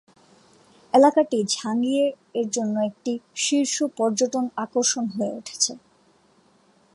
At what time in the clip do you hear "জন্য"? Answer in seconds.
2.51-2.75